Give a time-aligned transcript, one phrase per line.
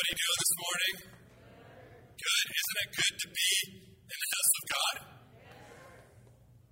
[0.00, 0.94] everybody doing this morning?
[2.16, 2.46] Good.
[2.56, 3.50] Isn't it good to be
[4.00, 4.96] in the house of God?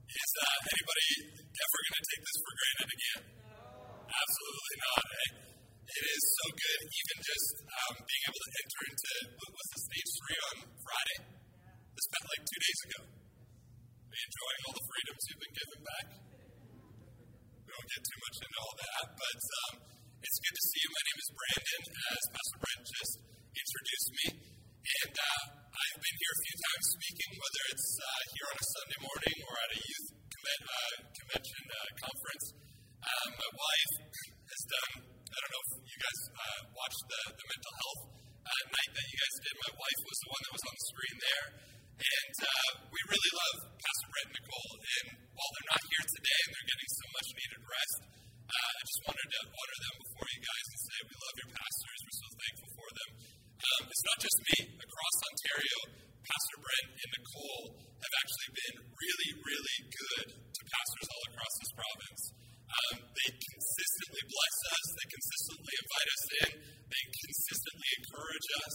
[0.08, 1.08] Is uh, anybody
[1.44, 3.22] ever going to take this for granted again?
[4.08, 5.04] Absolutely not.
[5.12, 5.28] Eh?
[5.92, 9.80] It is so good, even just um, being able to enter into what was the
[9.84, 10.56] stage three on
[10.88, 11.18] Friday.
[11.68, 13.00] This spent like two days ago.
[14.08, 16.06] Enjoying all the freedoms you've been given back?
[17.60, 20.90] We don't get too much into all that, but um, it's good to see you.
[20.90, 23.14] My name is Brandon, as Pastor Brent just
[23.54, 24.26] introduced me.
[24.88, 25.42] And uh,
[25.78, 29.36] I've been here a few times speaking, whether it's uh, here on a Sunday morning
[29.46, 32.44] or at a youth uh, convention uh, conference.
[32.98, 37.46] Um, my wife has done, I don't know if you guys uh, watched the, the
[37.46, 38.02] mental health
[38.42, 39.54] uh, night that you guys did.
[39.54, 41.46] My wife was the one that was on the screen there.
[41.98, 42.34] And
[42.90, 44.72] we really love Pastor Brent and Nicole.
[44.78, 48.17] And while they're not here today and they're getting so much needed rest,
[48.48, 51.98] I just wanted to honor them before you guys and say we love your pastors.
[52.00, 53.10] We're so thankful for them.
[53.58, 54.58] Um, it's not just me.
[54.78, 55.78] Across Ontario,
[56.24, 61.72] Pastor Brent and Nicole have actually been really, really good to pastors all across this
[61.76, 62.22] province.
[62.68, 64.84] Um, they consistently bless us.
[64.96, 66.50] They consistently invite us in.
[66.88, 68.74] They consistently encourage us.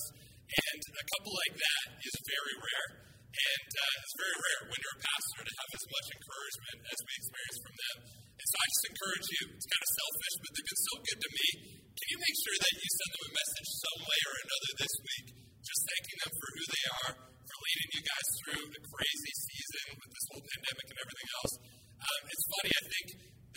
[0.53, 2.87] And a couple like that is very rare.
[3.33, 6.97] And uh, it's very rare when you're a pastor to have as much encouragement as
[7.01, 8.22] we experience from them.
[8.53, 11.29] So I just encourage you, it's kind of selfish, but they've been so good to
[11.33, 11.47] me.
[11.73, 14.95] Can you make sure that you send them a message some way or another this
[15.09, 15.27] week,
[15.65, 19.85] just thanking them for who they are, for leading you guys through a crazy season
[19.97, 21.53] with this whole pandemic and everything else?
[21.97, 23.07] Um, it's funny, I think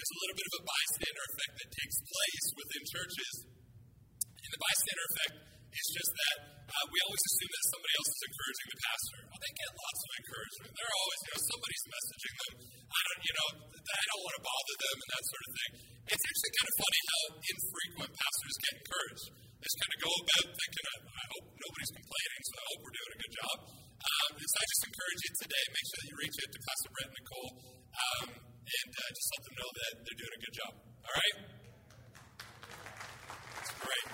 [0.01, 3.35] there's a little bit of a bystander effect that takes place within churches.
[4.33, 5.35] And the bystander effect
[5.77, 9.19] is just that uh, we always assume that somebody else is encouraging the pastor.
[9.27, 10.71] Well, they get lots of encouragement.
[10.77, 12.55] They're always, you know, somebody's messaging them.
[12.87, 13.49] I don't, you know,
[13.87, 15.71] I don't want to bother them and that sort of thing.
[16.07, 19.27] It's actually kind of funny how infrequent pastors get encouraged.
[19.57, 22.97] They just kind of go about thinking, I hope nobody's complaining, so I hope we're
[22.97, 23.57] doing a good job.
[23.97, 26.61] Um, and so I just encourage you today, make sure that you reach out to
[26.67, 27.53] Pastor Brent and Nicole
[27.97, 28.29] um,
[28.67, 30.73] and uh, just let them know that they're doing a good job.
[31.07, 31.37] All right?
[33.57, 34.07] That's great.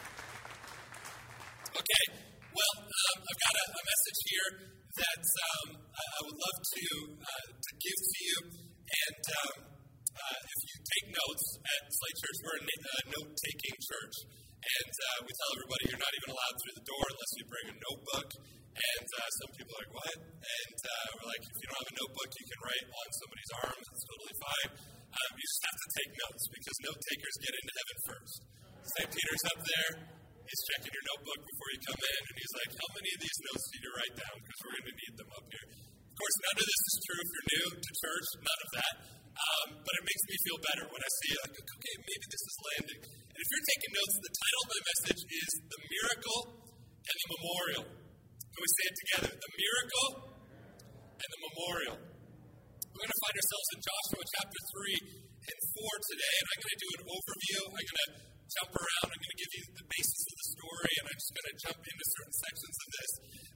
[1.73, 2.05] Okay,
[2.53, 4.49] well, um, I've got a, a, message here
[4.93, 6.29] that um, I, I,
[6.91, 7.12] would
[54.43, 57.59] chapter 3 and 4 today, and I'm going to do an overview.
[57.63, 58.11] I'm going to
[58.51, 59.07] jump around.
[59.07, 61.57] I'm going to give you the basis of the story, and I'm just going to
[61.63, 63.11] jump into certain sections of this.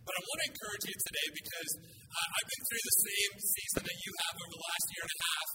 [0.07, 1.71] But I want to encourage you today because
[2.07, 5.15] uh, I've been through the same season that you have over the last year and
[5.19, 5.49] a half,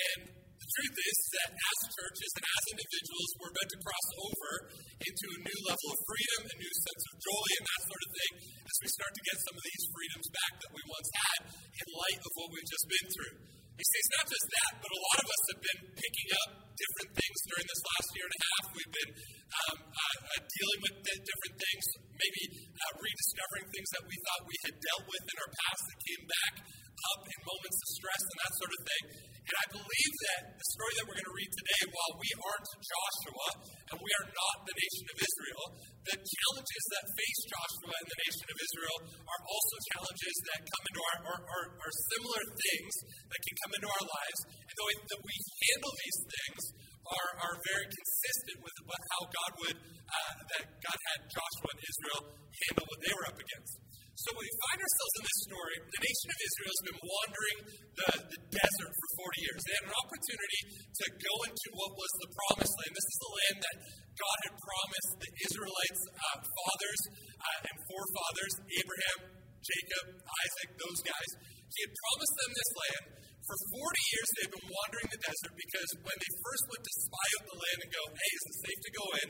[0.00, 4.50] and the truth is that as churches and as individuals, we're about to cross over
[4.96, 8.10] into a new level of freedom, a new sense of joy, and that sort of
[8.16, 8.32] thing
[8.64, 11.86] as we start to get some of these freedoms back that we once had in
[11.92, 13.49] light of what we've just been through.
[13.80, 16.50] You see, it's not just that, but a lot of us have been picking up
[16.76, 18.64] different things during this last year and a half.
[18.76, 22.42] We've been um, uh, uh, dealing with different things, maybe
[22.76, 26.24] uh, rediscovering things that we thought we had dealt with in our past that came
[26.28, 29.04] back up in moments of stress and that sort of thing.
[29.50, 32.70] And I believe that the story that we're going to read today, while we aren't
[32.70, 33.48] Joshua
[33.90, 35.64] and we are not the nation of Israel,
[36.06, 40.84] the challenges that face Joshua and the nation of Israel are also challenges that come
[40.86, 41.18] into our,
[41.50, 42.92] or, or similar things
[43.26, 44.40] that can come into our lives.
[44.54, 46.62] And the way that we handle these things
[47.10, 52.22] are, are very consistent with how God would, uh, that God had Joshua and Israel
[52.38, 53.89] handle what they were up against.
[54.20, 55.76] So we find ourselves in this story.
[55.80, 57.58] The nation of Israel has been wandering
[57.96, 59.60] the, the desert for 40 years.
[59.64, 62.92] They had an opportunity to go into what was the promised land.
[63.00, 63.76] This is the land that
[64.20, 67.00] God had promised the Israelites' uh, fathers
[67.40, 69.18] uh, and forefathers, Abraham,
[69.64, 71.30] Jacob, Isaac, those guys.
[71.72, 73.04] He had promised them this land.
[73.40, 77.26] For 40 years, they've been wandering the desert because when they first went to spy
[77.40, 79.28] out the land and go, hey, is it safe to go in?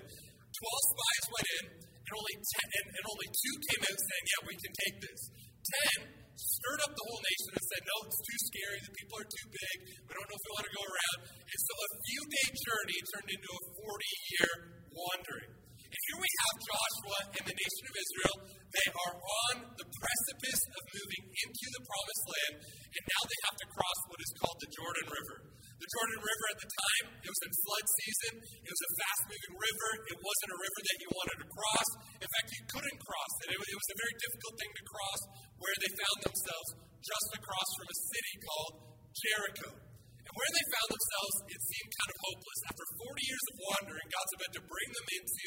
[0.51, 1.65] 12 spies went in,
[2.11, 5.21] and only, ten, and, and only two came out saying, yeah, we can take this.
[5.63, 5.99] Ten
[6.35, 8.79] stirred up the whole nation and said, no, it's too scary.
[8.83, 9.77] The people are too big.
[10.03, 11.19] We don't know if we want to go around.
[11.39, 14.51] And so a few day journey turned into a 40 year
[14.91, 15.51] wandering.
[15.87, 18.37] And here we have Joshua and the nation of Israel.
[18.75, 23.57] They are on the precipice of moving into the promised land, and now they have
[23.59, 25.50] to cross what is called the Jordan River.
[25.81, 28.33] The Jordan River at the time, it was in flood season.
[28.69, 29.91] It was a fast moving river.
[30.13, 31.89] It wasn't a river that you wanted to cross.
[32.21, 33.49] In fact, you couldn't cross it.
[33.57, 35.21] It was a very difficult thing to cross
[35.57, 36.69] where they found themselves
[37.01, 38.75] just across from a city called
[39.17, 39.69] Jericho.
[39.73, 42.61] And where they found themselves, it seemed kind of hopeless.
[42.69, 45.47] After 40 years of wandering, God's about to bring them into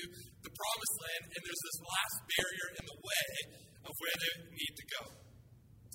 [0.49, 3.29] the promised land, and there's this last barrier in the way
[3.85, 5.01] of where they need to go.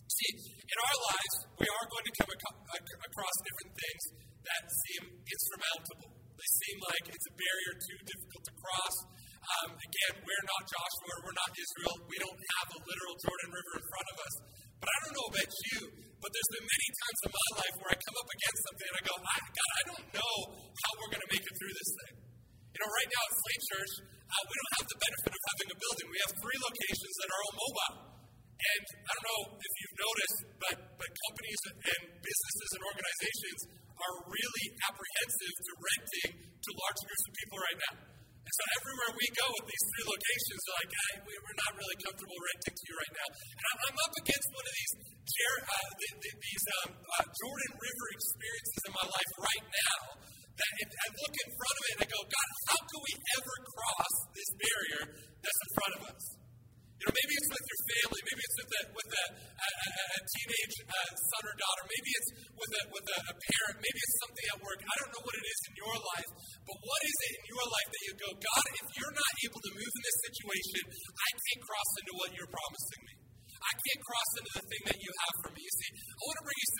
[0.08, 0.30] See,
[0.62, 6.08] in our lives, we are going to come uh, across different things that seem insurmountable.
[6.08, 8.96] They seem like it's a barrier too difficult to cross.
[9.48, 11.96] Um, again, we're not Joshua, we're not Israel.
[12.04, 14.34] We don't have a literal Jordan River in front of us.
[14.78, 15.78] But I don't know about you,
[16.22, 18.96] but there's been many times in my life where I come up against something and
[18.98, 20.34] I go, I, God, I don't know
[20.78, 22.14] how we're going to make it through this thing.
[22.68, 25.68] You know, right now at Slate Church, uh, we don't have the benefit of having
[25.74, 26.06] a building.
[26.06, 27.94] We have three locations that are all mobile.
[28.58, 31.76] And I don't know if you've noticed, but, but companies and
[32.22, 33.60] businesses and organizations
[33.98, 37.94] are really apprehensive to renting to large groups of people right now.
[38.48, 41.98] And so everywhere we go with these three locations, they're like, hey, we're not really
[42.00, 43.28] comfortable renting to you right now.
[43.28, 48.92] And I'm up against one of these, uh, these um, uh, Jordan River experiences in
[48.96, 50.00] my life right now
[50.58, 53.54] that I look in front of it and I go, God, how can we ever
[53.68, 55.02] cross this barrier
[55.44, 56.47] that's in front of us?
[56.98, 59.24] You know, maybe it's with your family, maybe it's with a, with a,
[59.54, 59.68] a,
[60.18, 63.98] a teenage uh, son or daughter, maybe it's with a, with a, a parent, maybe
[64.02, 64.80] it's something at work.
[64.82, 66.30] I don't know what it is in your life,
[66.66, 69.60] but what is it in your life that you go, God, if you're not able
[69.62, 73.14] to move in this situation, I can't cross into what you're promising me.
[73.58, 75.60] I can't cross into the thing that you have for me.
[75.62, 76.70] You see, I want to bring you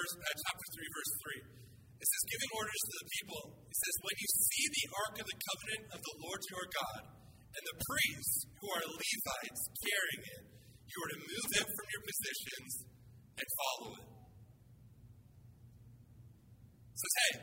[0.00, 3.94] verse uh, chapter 3, verse 3, it says, giving orders to the people, he says,
[4.00, 7.00] when you see the ark of the covenant of the Lord your God,
[7.50, 10.42] and the priests who are Levites carrying it,
[10.88, 12.72] you are to move them from your positions
[13.36, 14.06] and follow it.
[16.96, 17.34] Says, hey,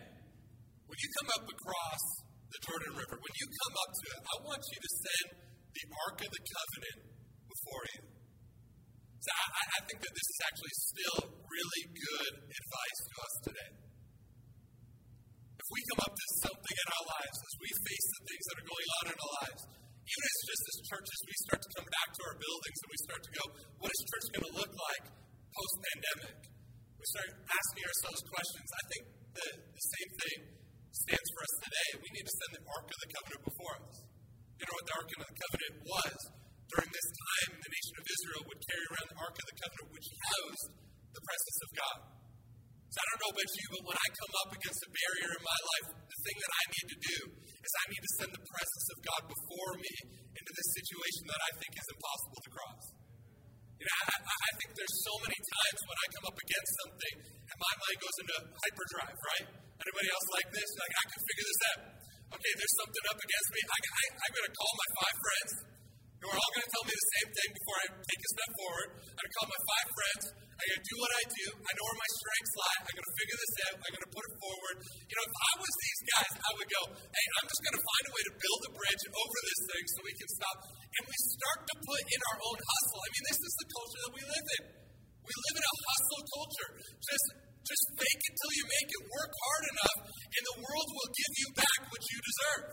[0.88, 2.04] when you come up across
[2.50, 5.28] the Jordan River, when you come up to it, I want you to send
[5.76, 7.00] the Ark of the Covenant
[7.46, 8.17] before you.
[9.28, 13.72] So I, I think that this is actually still really good advice to us today.
[15.60, 18.56] If we come up to something in our lives, as we face the things that
[18.64, 19.62] are going on in our lives,
[20.08, 23.00] even as just as churches, we start to come back to our buildings and we
[23.04, 23.44] start to go,
[23.84, 25.04] what is church going to look like
[25.52, 26.38] post pandemic?
[26.96, 28.68] We start asking ourselves questions.
[28.72, 29.04] I think
[29.36, 30.38] the, the same thing
[31.04, 31.90] stands for us today.
[32.00, 33.96] We need to send the Ark of the Covenant before us.
[34.56, 36.37] You know what the Ark of the Covenant was?
[36.68, 39.88] During this time, the nation of Israel would carry around the Ark of the Covenant,
[39.96, 40.68] which housed
[41.16, 41.98] the presence of God.
[42.92, 45.44] So I don't know about you, but when I come up against a barrier in
[45.44, 48.44] my life, the thing that I need to do is I need to send the
[48.48, 52.84] presence of God before me into this situation that I think is impossible to cross.
[53.78, 57.16] You know, I, I think there's so many times when I come up against something
[57.48, 59.46] and my mind goes into hyperdrive, right?
[59.78, 60.70] Anybody else like this?
[60.74, 61.82] Like, I can figure this out.
[62.28, 63.62] Okay, there's something up against me.
[63.62, 65.52] I, I, I'm going to call my five friends
[66.18, 68.52] who are all going to tell me the same thing before I take a step
[68.58, 68.88] forward.
[68.98, 70.24] I'm going to call my five friends.
[70.58, 71.48] I'm going to do what I do.
[71.54, 72.78] I know where my strengths lie.
[72.82, 73.76] I'm going to figure this out.
[73.78, 74.76] I'm going to put it forward.
[75.06, 77.84] You know, if I was these guys, I would go, hey, I'm just going to
[77.86, 80.58] find a way to build a bridge over this thing so we can stop.
[80.98, 83.00] And we start to put in our own hustle.
[83.06, 84.64] I mean, this is the culture that we live in.
[85.22, 86.70] We live in a hustle culture.
[87.04, 87.28] Just
[87.68, 89.02] just fake it till you make it.
[89.12, 92.64] Work hard enough, and the world will give you back what you deserve.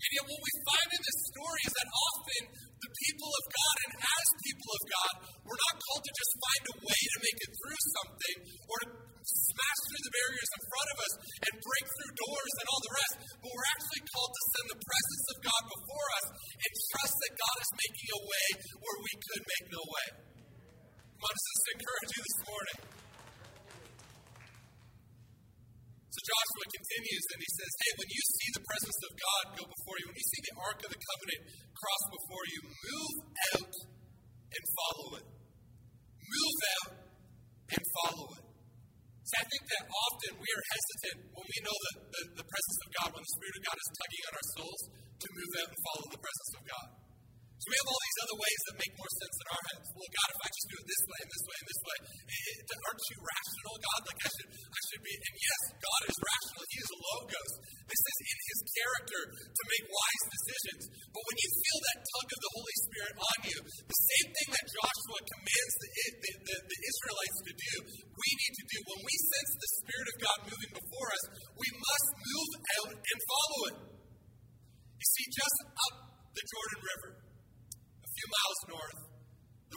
[0.00, 2.42] And yet, what we find in this story is that often
[2.80, 5.12] the people of God, and as people of God,
[5.44, 8.36] we're not called to just find a way to make it through something
[8.68, 8.88] or to
[9.20, 12.94] smash through the barriers in front of us and break through doors and all the
[12.96, 17.14] rest, but we're actually called to send the presence of God before us and trust
[17.20, 18.46] that God is making a way
[18.80, 20.08] where we could make no way.
[21.20, 22.78] Want to just encourage you this morning.
[26.10, 29.64] So Joshua continues and he says, Hey, when you see the presence of God go
[29.68, 31.40] before you, when you see the Ark of the Covenant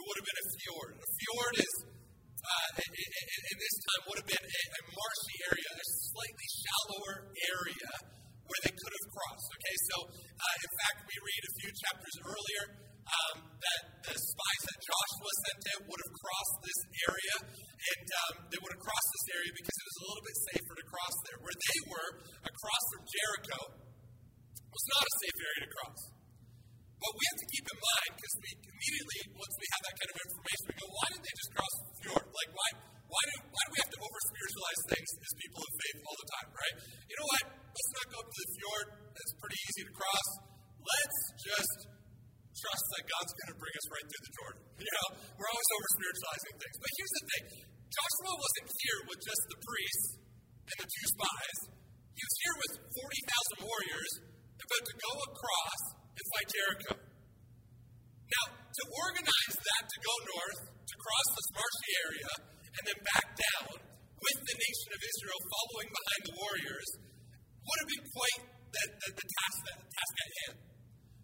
[0.04, 0.90] would have been a fjord.
[1.00, 1.74] A fjord is,
[2.44, 7.90] uh, in, this time, would have been a, a marshy area, a slightly shallower area
[8.44, 9.48] where they could have crossed.
[9.56, 12.64] Okay, so uh, in fact, we read a few chapters earlier
[13.04, 18.32] um, that the spies that Joshua sent out would have crossed this area, and um,
[18.52, 21.14] they would have crossed this area because it was a little bit safer to cross
[21.24, 21.38] there.
[21.40, 22.10] Where they were
[22.44, 23.58] across from Jericho
[24.68, 26.00] was not a safe area to cross.
[27.04, 30.08] But we have to keep in mind, because we immediately, once we have that kind
[30.08, 32.26] of information, we go, why didn't they just cross the fjord?
[32.32, 32.68] Like, why,
[33.12, 36.16] why, do, why do we have to over spiritualize things as people of faith all
[36.16, 36.76] the time, right?
[37.04, 37.44] You know what?
[37.60, 38.86] Let's not go up to the fjord.
[39.20, 40.28] It's pretty easy to cross.
[40.80, 41.76] Let's just
[42.56, 44.62] trust that God's going to bring us right through the Jordan.
[44.84, 45.08] You know,
[45.38, 46.76] we're always over spiritualizing things.
[46.80, 47.44] But here's the thing
[47.88, 50.08] Joshua wasn't here with just the priests
[50.64, 51.58] and the two spies,
[52.16, 52.72] he was here with
[53.60, 54.12] 40,000 warriors
[54.64, 55.80] about to go across
[56.14, 56.94] and fight Jericho.
[56.98, 62.32] Now, to organize that to go north, to cross this marshy area,
[62.74, 63.74] and then back down
[64.18, 66.90] with the nation of Israel following behind the warriors
[67.64, 68.40] would have been quite
[68.74, 70.56] the, the, the task, the task at hand.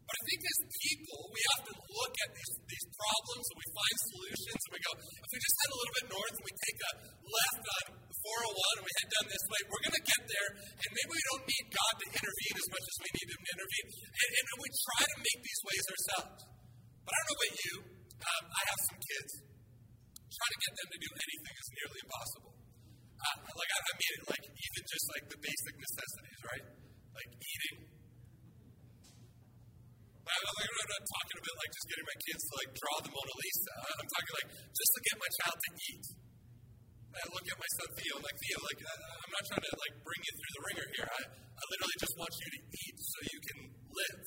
[0.07, 3.97] But I think as people, we often look at these, these problems and we find
[4.11, 6.79] solutions and we go, if we just head a little bit north and we take
[6.83, 6.93] a
[7.31, 7.85] left on
[8.31, 11.25] 401 and we head down this way, we're going to get there and maybe we
[11.35, 13.89] don't need God to intervene as much as we need Him to intervene.
[13.91, 16.41] And, and we try to make these ways ourselves.
[17.03, 17.75] But I don't know about you,
[18.21, 19.33] um, I have some kids.
[20.31, 22.53] Trying to get them to do anything is nearly impossible.
[23.21, 26.65] Uh, like, I, I mean, like, even just like the basic necessities, right?
[27.11, 27.77] Like eating,
[30.31, 33.35] I'm, I'm not talking about like just getting my kids to like draw the Mona
[33.35, 33.75] Lisa.
[33.99, 36.07] I'm talking like just to get my child to eat.
[37.11, 39.95] I look at my son Theo, like Theo, like uh, I'm not trying to like
[40.07, 41.09] bring you through the wringer here.
[41.11, 43.59] I, I literally just want you to eat so you can
[43.91, 44.23] live.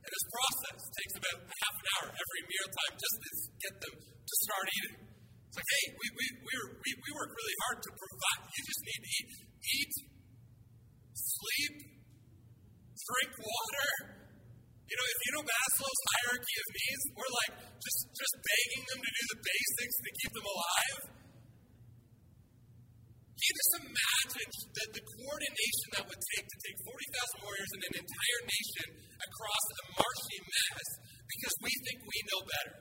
[0.00, 3.30] And this process takes about half an hour every meal time just to
[3.60, 4.96] get them to start eating.
[5.00, 8.40] It's like, hey, we, we, we, we, we work really hard to provide.
[8.54, 9.30] You just need to eat.
[9.60, 9.92] Eat,
[11.12, 11.74] sleep,
[12.96, 14.20] drink water,
[14.90, 18.98] you know, if you know Maslow's hierarchy of needs, we're like just, just begging them
[18.98, 21.00] to do the basics to keep them alive.
[23.38, 25.02] Can you just imagine the,
[25.50, 28.88] coordination that would take to take 40,000 warriors and an entire nation
[29.18, 30.88] across a marshy mess
[31.26, 32.74] because we think we know better?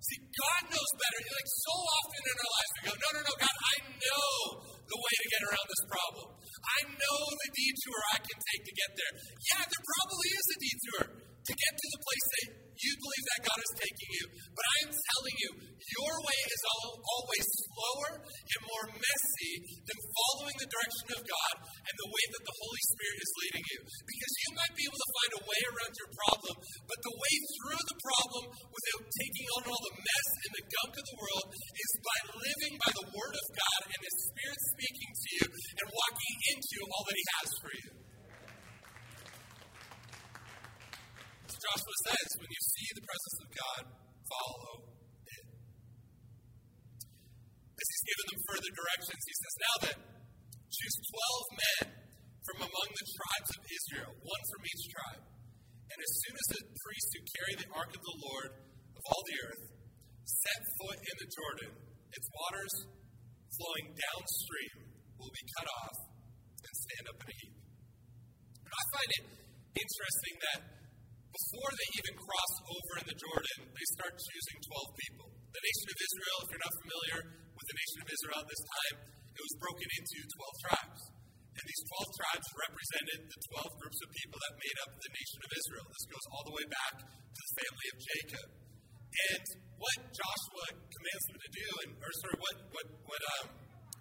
[0.00, 1.20] See, God knows better.
[1.20, 4.32] Like so often in our lives, we go, no, no, no, God, I know
[4.64, 6.26] the way to get around this problem.
[6.40, 9.12] I know the detour I can take to get there.
[9.52, 12.44] Yeah, there probably is a detour to get to the place that
[12.80, 14.24] you believe that God is taking you.
[14.56, 15.50] But I am telling you,
[16.00, 21.96] your way is always slower and more messy than following the direction of God and
[22.00, 23.80] the way that the Holy Spirit is leading you.
[23.84, 26.54] Because you might be able to find a way around your problem,
[26.88, 30.94] but the way through the problem without taking on all the mess and the gunk
[30.96, 35.10] of the world is by living by the Word of God and His Spirit speaking
[35.10, 37.99] to you and walking into all that He has for you.
[41.60, 43.82] Joshua says, when you see the presence of God,
[44.24, 44.74] follow
[45.28, 45.44] it.
[47.76, 49.98] As he's given them further directions, he says, Now then,
[50.72, 51.84] choose 12 men
[52.48, 55.22] from among the tribes of Israel, one from each tribe.
[55.90, 58.50] And as soon as the priests who carry the ark of the Lord
[58.96, 59.64] of all the earth
[60.24, 61.70] set foot in the Jordan,
[62.08, 62.74] its waters
[63.52, 64.74] flowing downstream
[65.20, 65.96] will be cut off
[66.56, 67.56] and stand up in a heap.
[68.64, 69.24] And I find it
[69.76, 70.79] interesting that
[71.30, 75.26] before they even cross over in the Jordan, they start choosing 12 people.
[75.30, 77.18] The nation of Israel, if you're not familiar
[77.54, 78.96] with the nation of Israel at this time,
[79.30, 81.02] it was broken into 12 tribes.
[81.50, 85.40] And these 12 tribes represented the 12 groups of people that made up the nation
[85.44, 85.86] of Israel.
[85.90, 88.46] This goes all the way back to the family of Jacob.
[89.10, 93.46] And what Joshua commands them to do, and or sorry, what what what um,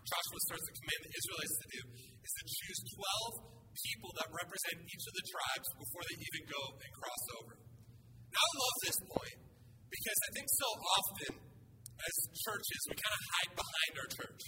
[0.05, 1.81] Joshua starts to command the Israelites to do,
[2.21, 6.63] is to choose 12 people that represent each of the tribes before they even go
[6.79, 7.53] and cross over.
[8.29, 9.39] Now, I love this point
[9.89, 11.31] because I think so often
[11.99, 14.43] as churches, we kind of hide behind our church.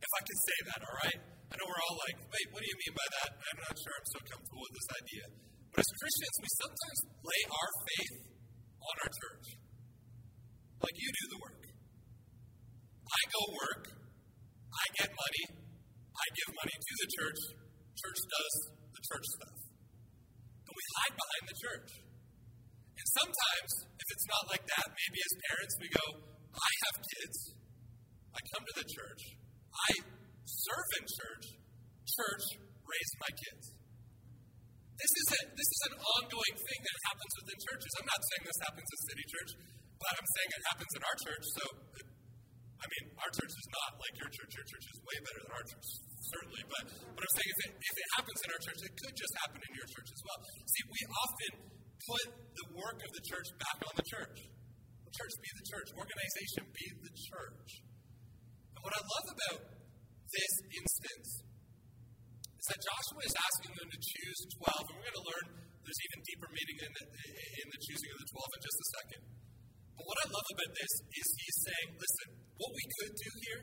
[0.00, 1.20] If I can say that, all right?
[1.20, 3.30] I know we're all like, wait, what do you mean by that?
[3.36, 5.24] I'm not sure I'm so comfortable with this idea.
[5.70, 8.16] But as Christians, we sometimes lay our faith
[8.80, 9.46] on our church.
[10.80, 11.60] Like you do the work.
[13.10, 13.84] I go work,
[14.70, 15.44] I get money,
[16.14, 17.40] I give money to the church,
[17.98, 19.58] church does the church stuff.
[20.70, 21.90] And we hide behind the church.
[22.94, 26.06] And sometimes, if it's not like that, maybe as parents we go,
[26.54, 27.38] I have kids,
[28.30, 29.22] I come to the church,
[29.74, 29.90] I
[30.46, 31.44] serve in church,
[32.06, 32.44] church
[32.86, 33.64] raised my kids.
[35.00, 37.90] This is, a, this is an ongoing thing that happens within churches.
[37.98, 39.50] I'm not saying this happens in City Church,
[39.96, 41.44] but I'm saying it happens in our church.
[41.56, 41.64] So,
[42.78, 44.52] I mean, our church is not like your church.
[44.60, 46.82] Your church is way better than our church certainly, but
[47.16, 49.58] what I'm saying is that if it happens in our church, it could just happen
[49.64, 50.38] in your church as well.
[50.44, 51.52] See, we often
[52.04, 54.38] put the work of the church back on the church.
[55.04, 57.70] The church be the church, organization be the church.
[58.76, 59.60] And what I love about
[60.30, 61.28] this instance
[62.60, 65.46] is that Joshua is asking them to choose 12, and we're going to learn
[65.80, 68.88] there's even deeper meaning in the, in the choosing of the 12 in just a
[68.94, 69.22] second.
[69.98, 72.28] But what I love about this is he's saying, listen,
[72.62, 73.60] what we could do here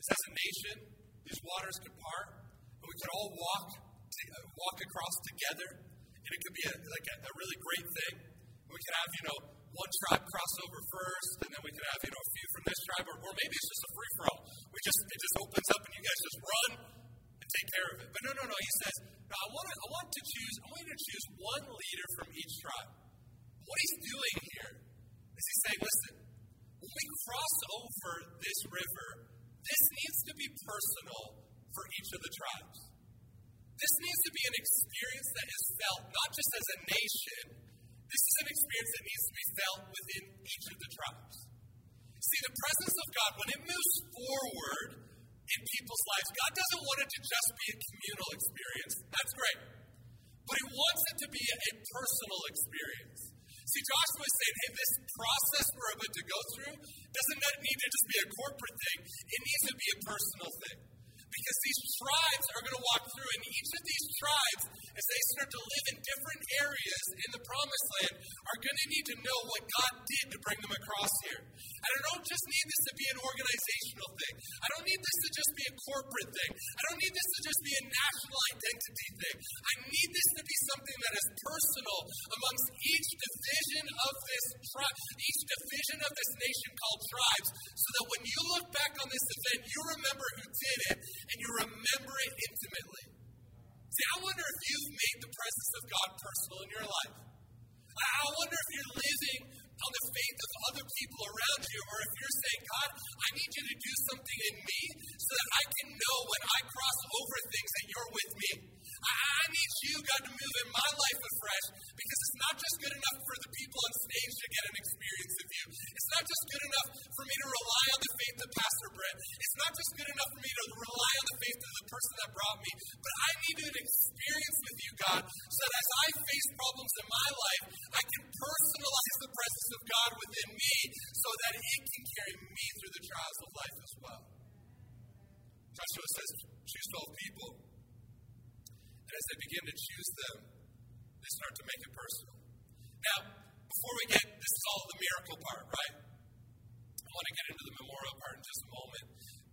[0.00, 0.76] is as a nation,
[1.26, 2.28] these waters could part,
[2.82, 6.74] and we could all walk to, uh, walk across together, and it could be a,
[6.74, 8.14] like a, a really great thing.
[8.72, 9.38] We could have, you know,
[9.72, 12.62] one tribe cross over first, and then we could have, you know, a few from
[12.68, 14.40] this tribe, or, or maybe it's just a free for all.
[14.72, 16.70] We just it just opens up and you guys just run
[17.40, 18.08] and take care of it.
[18.12, 18.56] But no, no, no.
[18.56, 18.96] He says,
[19.28, 22.06] no, I want to, I want to choose, I want you to choose one leader
[22.16, 22.90] from each tribe.
[23.64, 24.70] What he's doing here
[25.32, 26.12] is he's saying, listen,
[26.80, 28.12] when we cross over
[28.42, 29.08] this river,
[29.62, 31.22] this needs to be personal
[31.70, 32.78] for each of the tribes.
[33.78, 37.44] This needs to be an experience that is felt not just as a nation,
[38.12, 41.36] this is an experience that needs to be felt within each of the tribes.
[42.22, 44.88] See, the presence of God, when it moves forward
[45.42, 48.94] in people's lives, God doesn't want it to just be a communal experience.
[49.10, 49.60] That's great.
[50.46, 53.11] But He wants it to be a personal experience.
[53.72, 57.88] See, Joshua is saying, hey, this process we're about to go through doesn't need to
[57.88, 60.78] just be a corporate thing, it needs to be a personal thing.
[61.32, 65.20] Because these tribes are going to walk through, and each of these tribes, as they
[65.32, 69.16] start to live in different areas in the promised land, are going to need to
[69.24, 71.40] know what God did to bring them across here.
[71.40, 74.34] And I don't just need this to be an organizational thing.
[74.60, 76.52] I don't need this to just be a corporate thing.
[76.52, 78.40] I don't need this to just be a national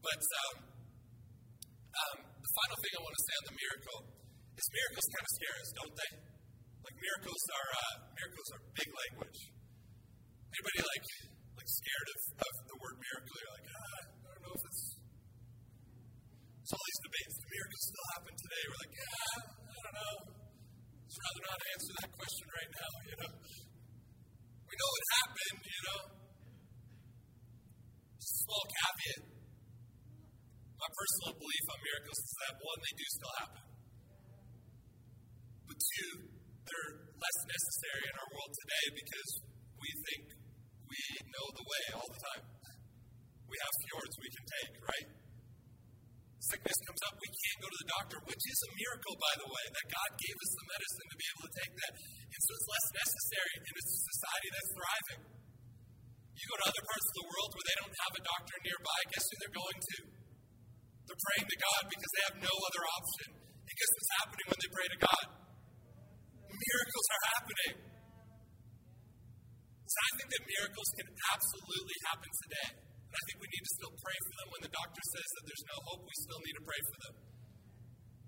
[0.10, 0.56] But um,
[1.94, 4.00] um, the final thing I want to say on the miracle
[4.58, 6.12] is miracles kind of scare us, don't they?
[6.82, 9.40] Like miracles are uh, miracles are big language.
[10.50, 11.08] Anybody like
[11.62, 13.36] like scared of, of the word miracle?
[13.38, 14.82] You're like, ah, I don't know if it's.
[16.58, 17.36] It's all these debates.
[17.38, 18.64] The miracles still happen today.
[18.66, 20.16] We're like, yeah, I don't know.
[21.06, 22.92] I'd rather not answer that question right now.
[23.06, 23.32] You know,
[24.66, 25.62] we know it happened.
[25.70, 26.02] You know,
[28.18, 29.39] small caveat.
[30.80, 33.64] My personal belief on miracles is that one, they do still happen.
[35.68, 36.14] But two,
[36.64, 39.30] they're less necessary in our world today because
[39.76, 40.24] we think
[40.88, 41.02] we
[41.36, 42.44] know the way all the time.
[43.44, 45.08] We have fjords we can take, right?
[46.40, 49.50] Sickness comes up, we can't go to the doctor, which is a miracle, by the
[49.52, 51.94] way, that God gave us the medicine to be able to take that.
[52.00, 55.22] And so it's less necessary in a society that's thriving.
[56.40, 59.00] You go to other parts of the world where they don't have a doctor nearby,
[59.12, 60.19] guess who they're going to?
[61.10, 63.28] They're praying to God because they have no other option.
[63.42, 65.26] And guess what's happening when they pray to God?
[66.54, 67.74] Miracles are happening.
[69.90, 72.70] So I think that miracles can absolutely happen today.
[72.78, 74.48] And I think we need to still pray for them.
[74.54, 77.16] When the doctor says that there's no hope, we still need to pray for them.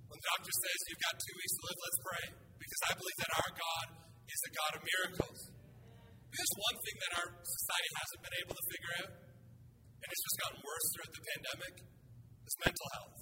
[0.09, 2.25] When the doctor says you've got two weeks to live, let's pray.
[2.57, 3.85] Because I believe that our God
[4.25, 5.39] is a God of miracles.
[6.33, 9.11] There's one thing that our society hasn't been able to figure out,
[10.01, 11.75] and it's just gotten worse throughout the pandemic,
[12.45, 13.17] is mental health.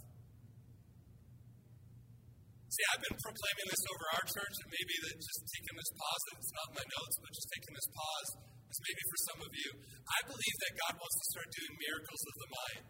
[2.69, 6.23] See, I've been proclaiming this over our church, and maybe that just taking this pause,
[6.29, 8.29] and it's not in my notes, but just taking this pause
[8.69, 9.69] is maybe for some of you.
[10.05, 12.83] I believe that God wants to start doing miracles of the mind.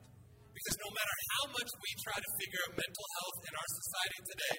[0.52, 4.20] Because no matter how much we try to figure out mental health in our society
[4.28, 4.58] today,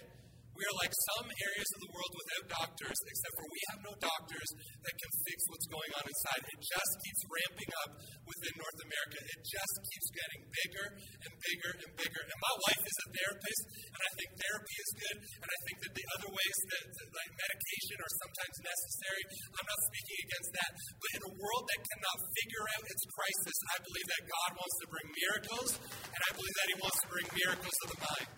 [0.61, 3.93] we are like some areas of the world without doctors, except for we have no
[3.97, 4.49] doctors
[4.85, 6.41] that can fix what's going on inside.
[6.45, 7.91] It just keeps ramping up
[8.29, 9.19] within North America.
[9.25, 12.23] It just keeps getting bigger and bigger and bigger.
[12.29, 15.77] And my wife is a therapist, and I think therapy is good, and I think
[15.81, 19.23] that the other ways that, that like medication are sometimes necessary.
[19.57, 20.71] I'm not speaking against that.
[21.01, 24.77] But in a world that cannot figure out its crisis, I believe that God wants
[24.77, 25.71] to bring miracles,
[26.05, 28.29] and I believe that He wants to bring miracles to the mind.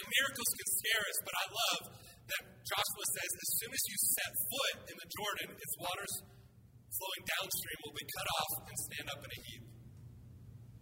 [0.00, 1.82] Now, miracles can scare us, but I love
[2.32, 6.14] that Joshua says as soon as you set foot in the Jordan, its waters
[6.88, 9.64] flowing downstream will be cut off and stand up in a heap.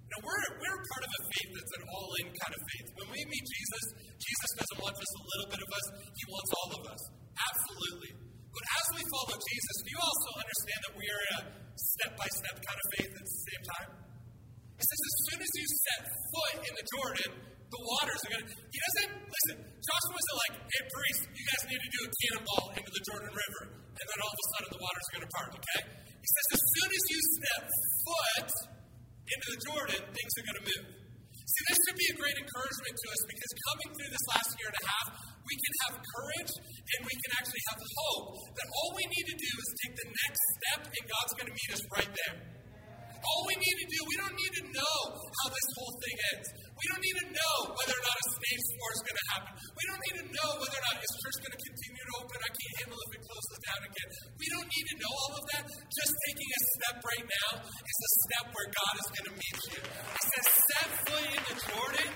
[0.09, 2.87] Now, we're, we're part of a faith that's an all in kind of faith.
[2.95, 3.85] When we meet Jesus,
[4.23, 7.03] Jesus doesn't want just a little bit of us, He wants all of us.
[7.35, 8.13] Absolutely.
[8.55, 11.39] But as we follow Jesus, do you also understand that we are a
[11.75, 13.91] step by step kind of faith at the same time?
[14.79, 17.31] It says, as soon as you set foot in the Jordan,
[17.69, 18.57] the waters are going to.
[18.57, 22.65] He doesn't, listen, Joshua wasn't like, hey, priest, you guys need to do a cannonball
[22.77, 23.63] into the Jordan River.
[23.73, 25.81] And then all of a sudden the waters are going to part, okay?
[26.09, 27.63] He says, as soon as you step
[28.05, 28.51] foot
[29.29, 30.85] into the Jordan, things are going to move.
[31.49, 34.69] See, this should be a great encouragement to us because coming through this last year
[34.69, 35.09] and a half,
[35.49, 39.37] we can have courage and we can actually have hope that all we need to
[39.37, 42.35] do is take the next step and God's going to meet us right there.
[43.19, 46.49] All we need to do, we don't need to know how this whole thing ends.
[46.79, 49.53] We don't need to know whether or not a stage four is going to happen.
[49.59, 52.15] We don't need to know whether or not is church is going to continue to
[52.23, 52.37] open.
[52.39, 54.09] I can't handle if it closes down again.
[54.39, 55.63] We don't need to know all of that.
[55.91, 59.59] Just taking a step right now is a step where God is going to meet
[59.75, 59.81] you.
[59.83, 62.11] He says, set foot in the Jordan.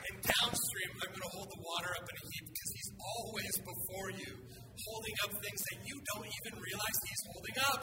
[0.00, 3.54] And downstream, I'm going to hold the water up in a heap because He's always
[3.60, 4.32] before you,
[4.88, 7.80] holding up things that you don't even realize He's holding up.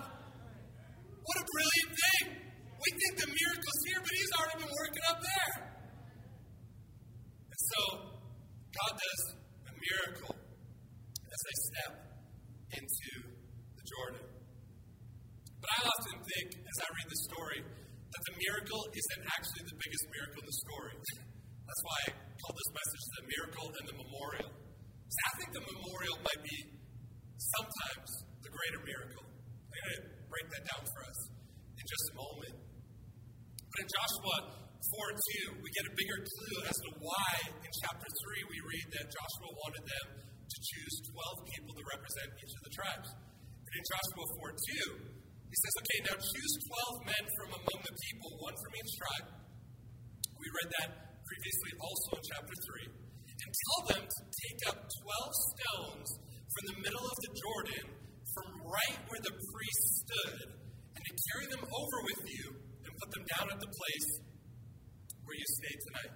[1.22, 2.47] What a brilliant thing!
[2.78, 5.56] We think the miracle's here, but He's already been working up there.
[7.50, 7.82] And so,
[8.72, 9.22] God does
[9.66, 11.92] a miracle as they step
[12.78, 13.12] into
[13.74, 14.24] the Jordan.
[15.58, 19.78] But I often think, as I read the story, that the miracle isn't actually the
[19.78, 20.96] biggest miracle in the story.
[20.98, 24.52] That's why I call this message the miracle and the memorial.
[24.54, 26.58] So I think the memorial might be
[27.38, 28.10] sometimes
[28.44, 29.26] the greater miracle.
[29.28, 31.20] I'm going to break that down for us
[31.76, 32.67] in just a moment.
[33.78, 34.38] But in Joshua
[34.90, 37.30] 4 2, we get a bigger clue as to why
[37.62, 42.30] in chapter 3 we read that Joshua wanted them to choose 12 people to represent
[42.42, 43.10] each of the tribes.
[43.14, 45.14] And in Joshua 4 2,
[45.46, 46.54] he says, Okay, now choose
[47.06, 49.28] 12 men from among the people, one from each tribe.
[50.26, 50.90] We read that
[51.22, 52.98] previously also in chapter 3.
[53.30, 56.08] And tell them to take up 12 stones
[56.50, 57.86] from the middle of the Jordan,
[58.34, 60.50] from right where the priest stood,
[60.98, 62.67] and to carry them over with you
[62.98, 64.10] put them down at the place
[65.24, 66.14] where you stay tonight.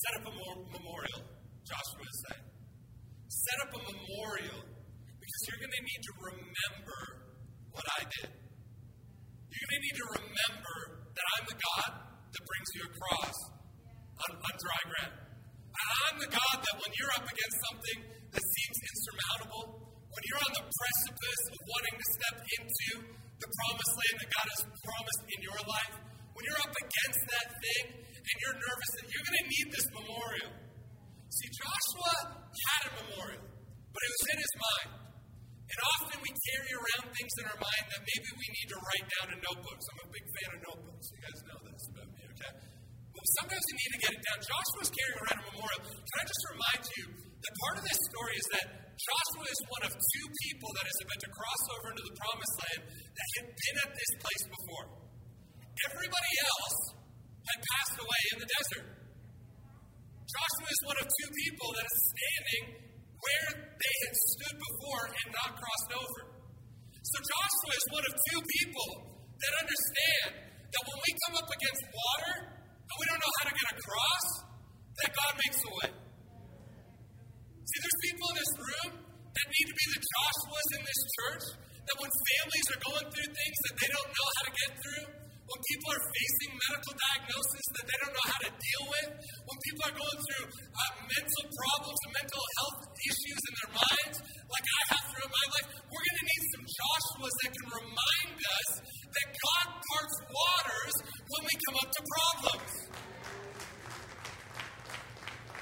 [0.00, 1.20] Set up a memorial,
[1.64, 2.46] Joshua is saying.
[3.28, 4.60] Set up a memorial
[5.20, 7.00] because you're going to need to remember
[7.72, 8.30] what I did.
[8.32, 10.76] You're going to need to remember
[11.12, 11.90] that I'm the God
[12.32, 13.36] that brings you across
[14.24, 15.14] on, on dry ground.
[16.10, 17.98] I'm the God that when you're up against something
[18.34, 19.89] that seems insurmountable,
[20.20, 22.88] when you're on the precipice of wanting to step into
[23.40, 25.94] the promised land that God has promised in your life,
[26.36, 29.86] when you're up against that thing and you're nervous that you're going to need this
[29.96, 30.52] memorial.
[31.32, 32.12] See, Joshua
[32.52, 34.90] had a memorial, but it was in his mind.
[35.00, 39.06] And often we carry around things in our mind that maybe we need to write
[39.16, 39.84] down in notebooks.
[39.88, 41.06] I'm a big fan of notebooks.
[41.16, 42.52] You guys know this about me, okay?
[42.60, 44.38] But sometimes we need to get it down.
[44.44, 45.80] Joshua's carrying around a memorial.
[45.96, 48.66] Can I just remind you that part of this story is that
[49.00, 52.56] Joshua is one of two people that is about to cross over into the promised
[52.60, 54.86] land that had been at this place before.
[55.88, 56.78] Everybody else
[57.48, 58.86] had passed away in the desert.
[60.28, 62.64] Joshua is one of two people that is standing
[63.20, 66.20] where they had stood before and not crossed over.
[67.00, 68.90] So Joshua is one of two people
[69.40, 73.54] that understand that when we come up against water and we don't know how to
[73.56, 74.26] get across,
[75.00, 76.09] that God makes a way.
[77.70, 81.44] See, there's people in this room that need to be the Joshuas in this church,
[81.86, 85.06] that when families are going through things that they don't know how to get through,
[85.06, 89.58] when people are facing medical diagnosis that they don't know how to deal with, when
[89.70, 94.16] people are going through uh, mental problems and mental health issues in their minds,
[94.50, 98.34] like I have through my life, we're going to need some Joshuas that can remind
[98.34, 102.72] us that God parts waters when we come up to problems.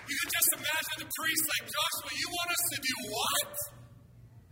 [0.09, 3.53] You can just imagine the priest like, Joshua, you want us to do what?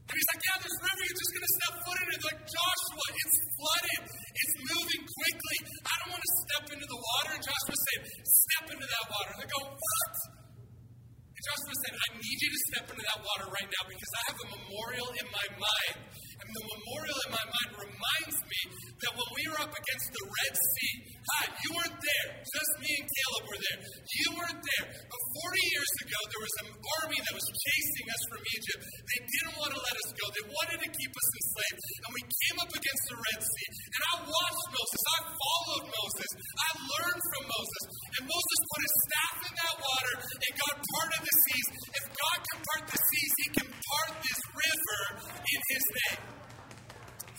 [0.06, 2.22] And he's like, Yeah, this river, you're just going to step foot in it.
[2.28, 4.02] Like, Joshua, it's flooded.
[4.36, 5.58] It's moving quickly.
[5.80, 7.30] I don't want to step into the water?
[7.40, 9.30] And Joshua said, Step into that water.
[9.32, 10.14] And they go, What?
[11.36, 14.22] And Joshua said, I need you to step into that water right now because I
[14.28, 15.96] have a memorial in my mind.
[16.36, 18.60] And the memorial in my mind reminds me
[19.02, 22.28] that when we were up against the Red Sea, hi, you weren't there.
[22.46, 23.80] Just me and Caleb were there.
[24.06, 24.86] You weren't there.
[24.86, 26.68] But 40 years ago, there was an
[27.02, 28.80] army that was chasing us from Egypt.
[28.86, 30.24] They didn't want to let us go.
[30.30, 31.78] They wanted to keep us enslaved.
[32.06, 33.68] And we came up against the Red Sea.
[33.90, 35.02] And I watched Moses.
[35.06, 36.30] I followed Moses.
[36.36, 37.84] I learned from Moses.
[38.16, 41.68] And Moses put his staff in that water, and God parted the seas.
[41.92, 45.00] If God can part the seas, he can part this river
[45.36, 46.22] in his name.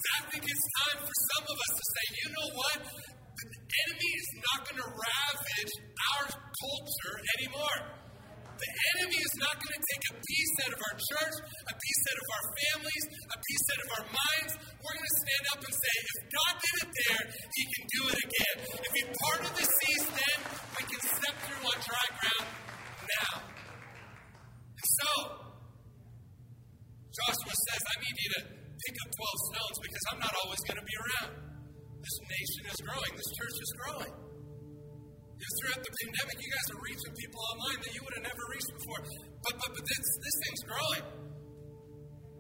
[0.08, 3.17] I think it's time for some of us to say, you know what?
[3.68, 5.74] Enemy is not going to ravage
[6.16, 7.78] our culture anymore.
[8.58, 12.04] The enemy is not going to take a piece out of our church, a piece
[12.10, 14.52] out of our families, a piece out of our minds.
[14.82, 18.02] We're going to stand up and say, if God did it there, he can do
[18.10, 18.56] it again.
[18.82, 20.38] If he parted the seas then,
[20.74, 22.48] we can step through on dry ground
[23.06, 23.34] now.
[23.46, 25.10] And so,
[27.14, 30.80] Joshua says, I need you to pick up 12 stones because I'm not always going
[30.82, 31.47] to be around.
[32.08, 34.14] This nation is growing, this church is growing.
[34.16, 38.44] Just throughout the pandemic, you guys are reaching people online that you would have never
[38.48, 39.02] reached before.
[39.44, 41.04] But but but this this thing's growing.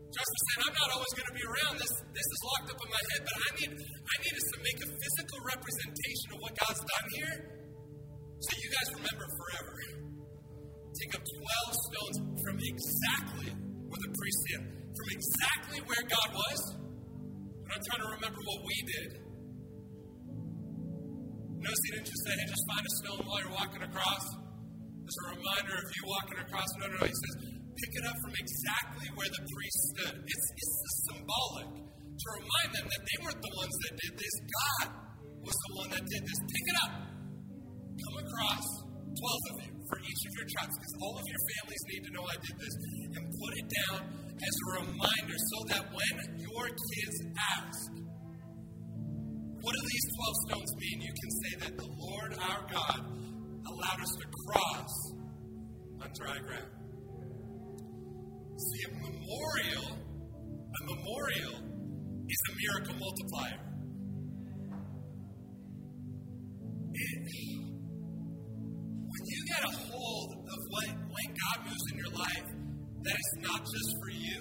[0.07, 1.73] Justice said, I'm not always going to be around.
[1.83, 4.59] This this is locked up in my head, but I need I need us to
[4.63, 7.35] make a physical representation of what God's done here,
[8.39, 9.75] so you guys remember forever.
[10.95, 14.63] Take up 12 stones from exactly where the priest stand,
[14.95, 16.59] from exactly where God was.
[16.71, 19.26] I'm not trying to remember what we did.
[21.57, 24.25] Notice he didn't just say, hey, just find a stone while you're walking across.
[25.07, 26.69] As a reminder of you walking across.
[26.77, 27.05] No, no, no.
[27.07, 30.15] He says, pick it up from exactly where the priest stood.
[30.21, 30.75] It's, it's
[31.09, 34.35] symbolic to remind them that they weren't the ones that did this.
[34.45, 34.85] God
[35.41, 36.39] was the one that did this.
[36.45, 36.93] Pick it up.
[37.97, 38.67] Come across,
[39.17, 42.11] 12 of you, for each of your tribes, because all of your families need to
[42.13, 42.75] know I did this.
[43.17, 43.99] And put it down
[44.37, 47.17] as a reminder so that when your kids
[47.57, 48.06] ask,
[49.67, 51.01] what do these 12 stones mean?
[51.01, 52.99] You can say that the Lord our God
[53.67, 54.93] allowed us to cross
[55.99, 56.71] on dry ground.
[58.55, 61.59] See, a memorial, a memorial
[62.31, 63.59] is a miracle multiplier.
[66.93, 67.27] It,
[69.03, 72.47] when you get a hold of what, when God moves in your life,
[73.03, 74.39] that is not just for you,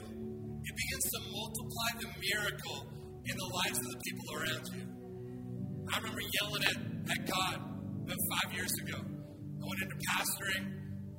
[0.63, 2.95] it begins to multiply the miracle
[3.27, 4.96] in the lives of the people around you.
[5.87, 6.79] I remember yelling at,
[7.15, 7.57] at God
[8.03, 8.99] about five years ago.
[8.99, 10.65] I went into pastoring.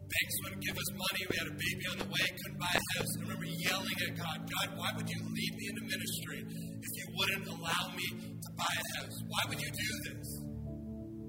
[0.08, 1.22] Banks wouldn't give us money.
[1.28, 3.12] We had a baby on the way, couldn't buy a house.
[3.12, 7.06] I remember yelling at God, God, why would you lead me into ministry if you
[7.12, 8.08] wouldn't allow me
[8.40, 9.18] to buy a house?
[9.28, 10.28] Why would you do this?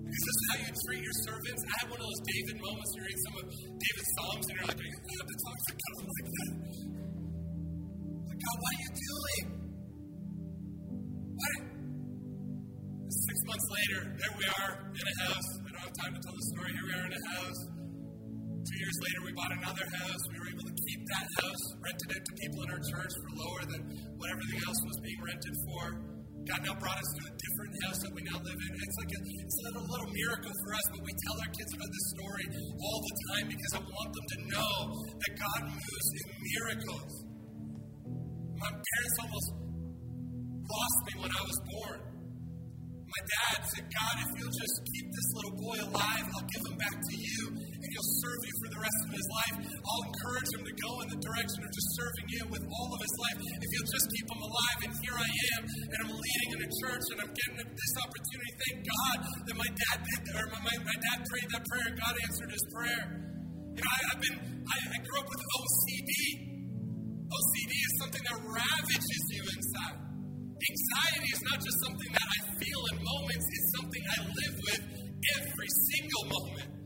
[0.08, 1.60] Because this is how you treat your servants.
[1.62, 2.90] I had one of those David moments.
[2.94, 3.44] where You read some of
[3.82, 6.52] David's Psalms, and you're like, are you allowed to talk to God like that?
[8.30, 9.57] Like, God, what are you doing?
[13.78, 15.48] Later, there we are in a house.
[15.62, 16.70] I don't have time to tell the story.
[16.74, 17.60] Here we are in a house.
[18.58, 20.22] Two years later, we bought another house.
[20.34, 23.30] We were able to keep that house, rented it to people in our church for
[23.38, 23.80] lower than
[24.18, 25.82] what everything else was being rented for.
[26.48, 28.70] God now brought us to a different house that we now live in.
[28.72, 31.70] It's like a, it's a little, little miracle for us, but we tell our kids
[31.76, 32.46] about this story
[32.82, 34.72] all the time because I want them to know
[35.22, 37.12] that God moves in miracles.
[38.58, 39.48] My parents almost
[40.66, 42.17] lost me when I was born.
[43.18, 46.78] My dad said, God, if you'll just keep this little boy alive, I'll give him
[46.78, 49.54] back to you, and he'll serve you for the rest of his life.
[49.58, 53.00] I'll encourage him to go in the direction of just serving you with all of
[53.02, 53.38] his life.
[53.58, 56.70] If you'll just keep him alive, and here I am, and I'm leading in a
[56.78, 58.52] church, and I'm getting this opportunity.
[58.54, 59.16] Thank God
[59.50, 62.50] that my dad did, or my, my, my dad prayed that prayer, and God answered
[62.54, 63.02] his prayer.
[63.02, 66.12] You know, I, have been, I, I grew up with OCD.
[67.34, 70.07] OCD is something that ravages you inside.
[70.58, 74.82] Anxiety is not just something that I feel in moments, it's something I live with
[75.38, 76.77] every single moment.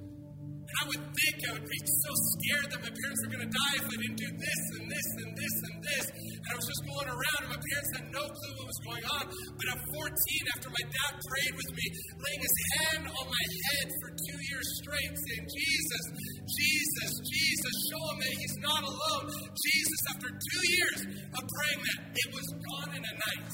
[0.72, 3.52] And I would think I would be so scared that my parents were going to
[3.52, 6.04] die if I didn't do this and this and this and this.
[6.16, 9.04] And I was just going around, and my parents had no clue what was going
[9.04, 9.24] on.
[9.52, 11.87] But at 14, after my dad prayed with me,
[12.24, 16.04] laying his hand on my head for two years straight, saying, Jesus,
[16.40, 19.26] Jesus, Jesus, show him that he's not alone.
[19.52, 21.00] Jesus, after two years
[21.37, 23.50] of praying that, it was gone in a night.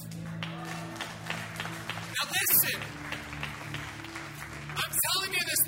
[1.99, 3.08] Now listen.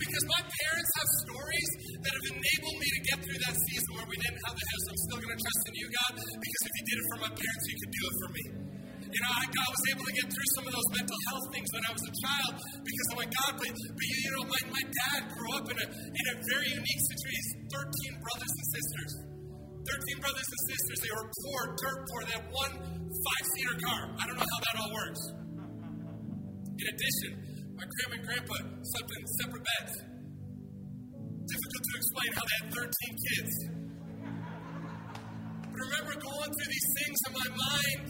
[0.00, 4.08] Because my parents have stories that have enabled me to get through that season where
[4.08, 4.84] we didn't have the house.
[4.88, 7.32] I'm still going to trust in you, God, because if you did it for my
[7.36, 8.44] parents, you could do it for me.
[9.10, 11.68] you know, I, I was able to get through some of those mental health things
[11.70, 14.84] when I was a child because I'm like, God, but, but you know, my, my
[14.88, 17.54] dad grew up in a, in a very unique situation.
[17.68, 19.12] 13 brothers and sisters.
[19.84, 20.98] 13 brothers and sisters.
[21.02, 22.20] They were poor, dirt poor.
[22.24, 22.72] They had one
[23.10, 24.00] five seater car.
[24.16, 25.22] I don't know how that all works.
[26.80, 27.49] In addition,
[27.80, 29.94] my grandma and grandpa slept in separate beds.
[31.48, 33.52] Difficult to explain how they had 13 kids.
[35.64, 38.04] But I remember going through these things in my mind,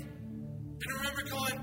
[0.74, 1.58] and I remember going,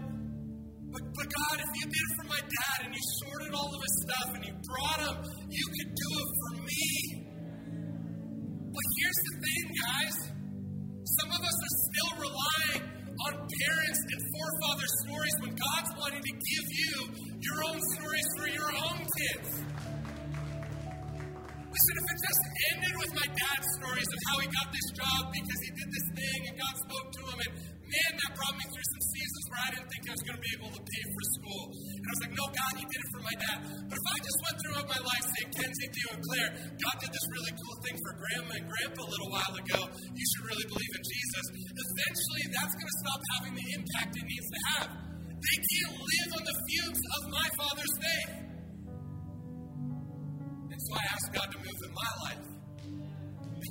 [0.88, 3.82] but, but God, if you did it for my dad and you sorted all of
[3.84, 5.18] his stuff and you brought him,
[5.52, 6.88] you could do it for me.
[8.72, 10.16] But here's the thing, guys.
[11.20, 16.34] Some of us are still relying on parents and forefathers' stories when God's wanting to
[16.38, 16.96] give you
[17.42, 19.50] your own stories for your own kids.
[21.68, 25.22] Listen, if it just ended with my dad's stories of how he got this job
[25.34, 27.54] because he did this thing and God spoke to him, and
[27.86, 28.66] man, that brought me
[29.58, 31.64] where I didn't think I was going to be able to pay for school.
[31.74, 33.58] And I was like, no, God, you did it for my dad.
[33.90, 37.12] But if I just went throughout my life saying, Kenzie, Theo, and Claire, God did
[37.18, 39.80] this really cool thing for grandma and grandpa a little while ago,
[40.14, 41.46] you should really believe in Jesus.
[41.58, 44.90] Eventually, that's going to stop having the impact it needs to have.
[45.42, 48.34] They can't live on the fumes of my father's faith.
[50.70, 52.57] And so I asked God to move in my life.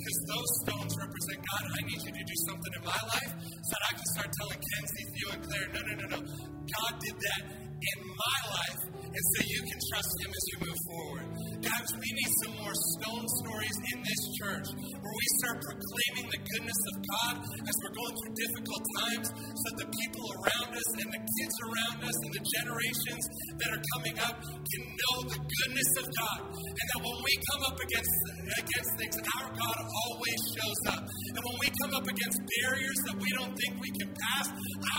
[0.07, 3.73] Because those stones represent God, I need you to do something in my life so
[3.75, 6.19] that I can start telling Kenzie, Theo, and Claire, no, no, no, no.
[6.23, 8.81] God did that in my life,
[9.17, 11.25] and so you can trust Him as you move forward.
[11.57, 16.41] Guys, we need some more stone stories in this church where we start proclaiming the
[16.45, 20.89] goodness of God as we're going through difficult times so that the people around us
[21.01, 23.23] and the kids around us and the generations
[23.57, 26.39] that are coming up can know the goodness of God.
[26.53, 28.15] And that when we come up against,
[28.53, 31.01] against things, our God always shows up.
[31.01, 34.47] And when we come up against barriers that we don't think we can pass,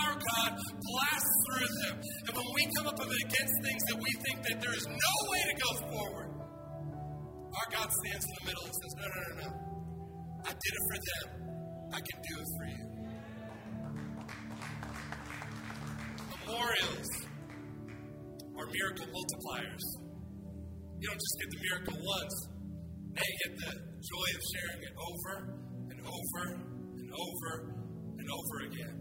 [0.02, 1.94] our God blasts through them.
[2.02, 5.40] And when we come up against things that we think that there is no way
[5.48, 6.30] to go forward,
[7.48, 9.50] our God stands in the middle and says, No, no, no, no.
[10.44, 11.26] I did it for them.
[11.92, 12.84] I can do it for you.
[16.46, 17.10] Memorials
[18.56, 19.84] are miracle multipliers.
[20.98, 22.48] You don't just get the miracle once,
[23.14, 25.32] now you get the joy of sharing it over
[25.90, 26.42] and over
[26.98, 27.50] and over
[28.18, 28.94] and over again.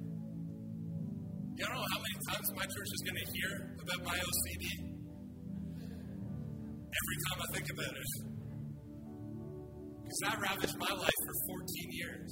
[1.58, 4.87] You don't know how many times my church is going to hear about my OCD.
[6.98, 8.10] Every time I think about it.
[10.02, 12.32] Because I ravaged my life for 14 years.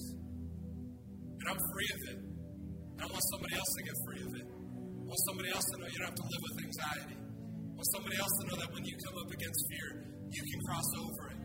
[1.37, 2.19] And I'm free of it.
[2.25, 4.47] And I want somebody else to get free of it.
[4.49, 7.17] I want somebody else to know you don't have to live with anxiety.
[7.21, 9.87] I want somebody else to know that when you come up against fear,
[10.33, 11.39] you can cross over it.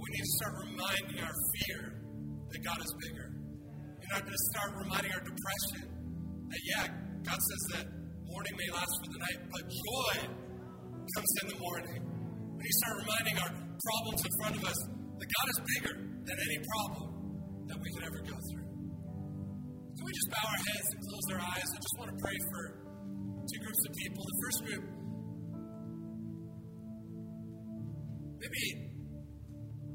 [0.00, 3.28] We need to start reminding our fear that God is bigger.
[3.30, 5.82] We need to start reminding our depression
[6.50, 6.84] that, yeah,
[7.22, 7.86] God says that
[8.26, 10.39] morning may last for the night, but joy
[11.16, 12.00] comes in the morning.
[12.00, 14.78] Need to start reminding our problems in front of us
[15.18, 17.06] that God is bigger than any problem
[17.66, 18.68] that we could ever go through.
[18.70, 21.68] Can we just bow our heads and close our eyes?
[21.72, 22.62] I just want to pray for
[23.48, 24.20] two groups of people.
[24.22, 24.84] The first group,
[28.38, 28.62] maybe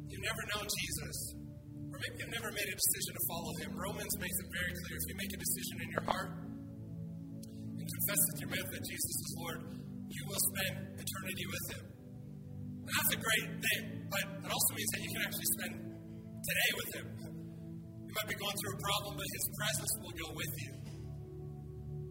[0.10, 1.18] you've never known Jesus,
[1.90, 3.70] or maybe you've never made a decision to follow him.
[3.78, 6.30] Romans makes it very clear if you make a decision in your heart
[7.78, 9.60] and confess with your mouth that Jesus is Lord,
[10.10, 11.84] you will spend eternity with him.
[12.86, 16.72] And that's a great thing, but it also means that you can actually spend today
[16.78, 17.06] with him.
[18.06, 20.72] You might be going through a problem, but his presence will go with you.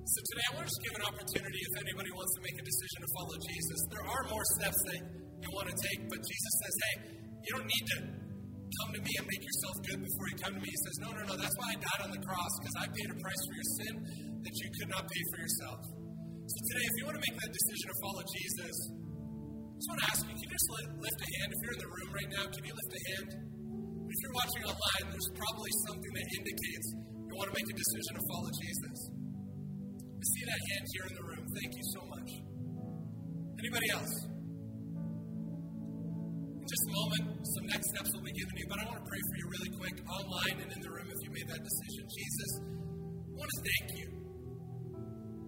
[0.04, 2.64] So today I want to just give an opportunity if anybody wants to make a
[2.66, 3.78] decision to follow Jesus.
[3.88, 5.00] There are more steps that
[5.40, 6.94] you want to take, but Jesus says, hey,
[7.40, 10.60] you don't need to come to me and make yourself good before you come to
[10.60, 10.68] me.
[10.68, 13.08] He says, no, no, no, that's why I died on the cross, because I paid
[13.14, 13.94] a price for your sin
[14.44, 15.78] that you could not pay for yourself.
[16.44, 20.00] So today, if you want to make that decision to follow Jesus, I just want
[20.04, 21.48] to ask you, can you just lift a hand?
[21.56, 23.28] If you're in the room right now, can you lift a hand?
[23.32, 28.12] If you're watching online, there's probably something that indicates you want to make a decision
[28.20, 28.96] to follow Jesus.
[29.96, 31.44] I see that hand here in the room.
[31.48, 32.28] Thank you so much.
[33.64, 34.14] Anybody else?
[36.60, 39.06] In just a moment, some next steps will be given you, but I want to
[39.08, 42.04] pray for you really quick, online and in the room if you made that decision.
[42.04, 44.08] Jesus, I want to thank you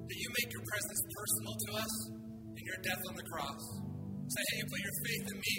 [0.07, 1.94] that you make your presence personal to us
[2.54, 3.62] in your death on the cross.
[4.26, 5.57] Say, hey, you put your faith in me,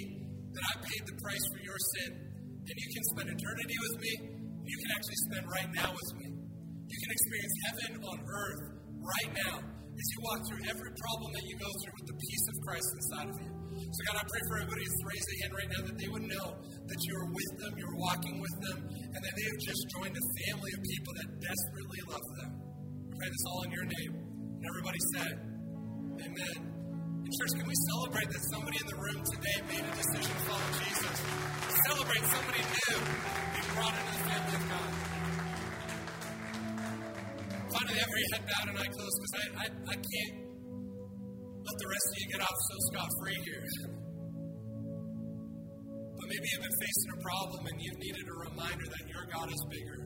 [0.56, 2.10] that I paid the price for your sin,
[2.68, 6.10] and you can spend eternity with me, and you can actually spend right now with
[6.20, 6.28] me.
[6.88, 8.62] You can experience heaven on earth
[9.04, 12.46] right now as you walk through every problem that you go through with the peace
[12.48, 13.52] of Christ inside of you.
[13.78, 16.28] So, God, I pray for everybody who's raised their hand right now that they would
[16.28, 19.82] know that you are with them, you're walking with them, and that they have just
[19.96, 22.52] joined a family of people that desperately love them.
[22.58, 24.27] I pray this all in your name.
[24.68, 25.34] Everybody said,
[26.28, 26.58] Amen.
[26.60, 30.44] And church, can we celebrate that somebody in the room today made a decision to
[30.44, 31.16] follow Jesus?
[31.88, 34.92] Celebrate somebody new being brought into the family of God.
[37.68, 40.36] Finally, every head bowed and eye closed because I, I, I can't
[41.64, 43.64] let the rest of you get off so scot free here.
[46.12, 49.48] But maybe you've been facing a problem and you've needed a reminder that your God
[49.48, 50.00] is bigger,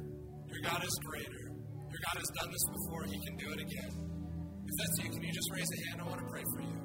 [0.54, 4.11] your God is greater, your God has done this before, He can do it again.
[4.72, 5.98] If that's you, can you just raise a hand?
[6.00, 6.78] I want to pray for you.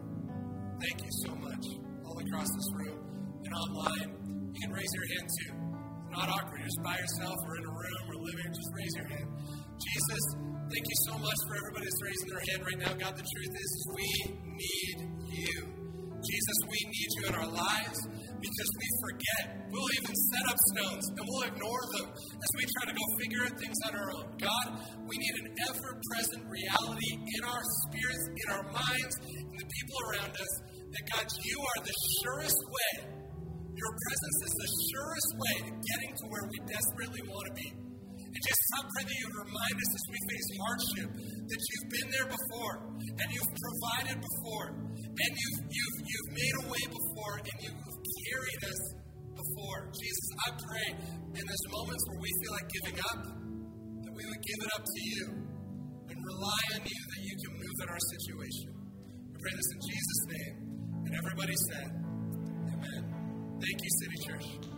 [0.83, 1.65] Thank you so much,
[2.03, 4.11] all across this room and online.
[4.51, 5.53] You can raise your hand too.
[5.55, 6.59] It's not awkward.
[6.59, 9.29] You're just by yourself or in a room or living, just raise your hand.
[9.79, 10.23] Jesus,
[10.67, 12.93] thank you so much for everybody that's raising their hand right now.
[13.07, 14.97] God, the truth is, we need
[15.31, 15.57] you.
[16.27, 18.01] Jesus, we need you in our lives
[18.41, 19.43] because we forget.
[19.71, 23.43] We'll even set up stones and we'll ignore them as we try to go figure
[23.45, 24.27] out things on our own.
[24.39, 24.67] God,
[25.05, 29.99] we need an ever present reality in our spirits, in our minds, in the people
[30.11, 30.53] around us
[30.97, 32.93] that God, you are the surest way.
[33.77, 37.69] Your presence is the surest way to getting to where we desperately want to be.
[38.37, 42.09] And just I pray that you remind us as we face hardship that you've been
[42.13, 47.57] there before and you've provided before and you've, you've, you've made a way before and
[47.65, 47.81] you've
[48.31, 48.81] carried us
[49.37, 49.79] before.
[49.93, 50.89] Jesus, I pray
[51.37, 53.21] in those moments where we feel like giving up,
[54.05, 55.25] that we would give it up to you
[56.09, 58.71] and rely on you that you can move in our situation.
[59.31, 60.55] We pray this in Jesus' name.
[61.07, 61.89] And everybody said,
[62.73, 63.03] Amen.
[63.61, 64.76] Thank you, City Church.